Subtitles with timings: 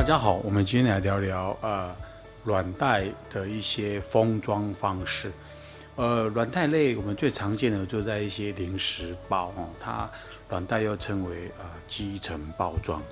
[0.00, 1.94] 大家好，我们今天来聊聊呃
[2.42, 5.30] 软袋的一些封装方式。
[5.96, 10.10] 呃，软袋类我们最常见的就在一些零食包哦，它
[10.48, 13.02] 软袋又称为呃基层包装。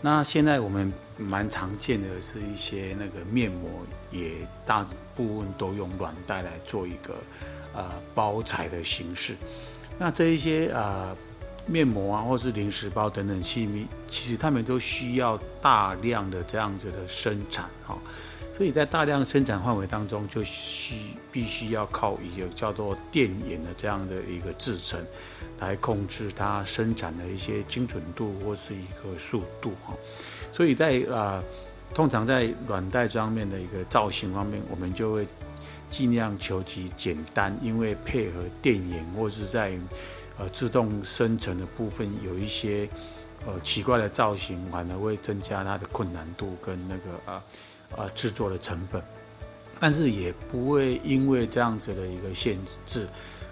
[0.00, 3.70] 那现在我们蛮常见的是一些那个面膜，
[4.10, 4.32] 也
[4.66, 4.84] 大
[5.14, 7.14] 部分都用软袋来做一个
[7.72, 9.36] 呃包材的形式。
[9.96, 11.16] 那这一些呃
[11.66, 17.98] 面膜啊，或是零食包等等器皿，其实他们都需要大量的这样子的生产哈。
[18.54, 25.04] 所以在大量生产范围当中，就需必须要靠一个叫做电眼的这样的一个制程，
[25.58, 29.94] 来控制它生产的一些精准度或是一个速度哈。
[30.52, 31.42] 所以在啊，
[31.94, 35.26] 通常在软袋这方面的一个造型方面，我们就会
[35.90, 39.72] 尽量求其简单，因为配合电眼或是在
[40.38, 42.88] 呃自动生成的部分有一些
[43.46, 47.42] 呃奇怪的造型，反而会增加它的困难度跟那个啊。
[47.94, 49.02] 呃，制作的成本，
[49.78, 53.06] 但是也不会因为这样子的一个限制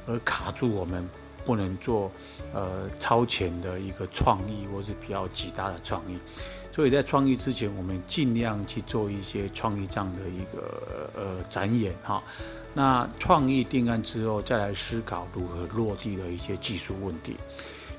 [0.07, 1.07] 而卡住我们，
[1.45, 2.11] 不能做
[2.55, 6.19] 呃超前的一个创意或是比较极大的创意。
[6.73, 12.23] 所以在创意之前，我们尽量去做一些创意这样的一个呃展演哈。
[12.73, 17.37] 那创意定案之后，再来思考如何落地的一些技术问题，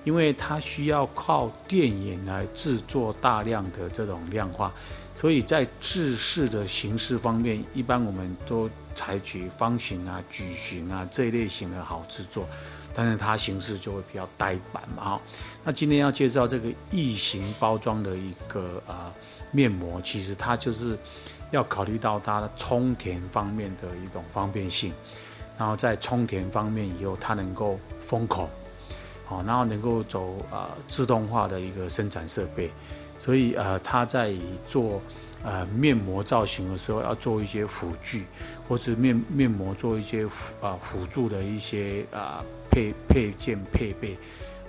[0.06, 4.72] 因为它需要靠电影来制作大量的这种量化。
[5.14, 12.48] 所以在制式的形式方面，一般我们都采取方形啊、矩形啊这一类型的好制作，
[12.94, 15.04] 但是它形式就会比较呆板嘛。
[15.04, 15.22] 哈，
[15.64, 19.14] 那今天要介绍这个异形包装的一个啊
[19.52, 20.98] 面膜，其实它就是
[21.52, 24.94] 要考虑到它的充填方面的一种方便性，
[25.58, 28.50] 然后在充填方面以后，它能够封口，
[29.26, 32.72] 好，然后能够走啊自动化的一个生产设备。
[33.18, 34.34] 所以呃，它在
[34.68, 35.00] 做
[35.44, 38.26] 呃面膜造型的时候，要做一些辅具，
[38.68, 44.18] 或是面面膜做一些辅啊辅助的一些啊配配件配备，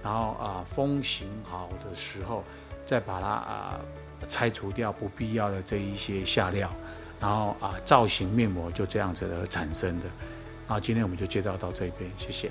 [0.03, 2.45] 然后啊风行好的时候，
[2.85, 3.81] 再把它啊
[4.29, 6.71] 拆除掉不必要的这一些下料，
[7.21, 10.07] 然后啊造型面膜就这样子而产生的。
[10.67, 12.51] 啊今天我们就介绍到这边，谢谢。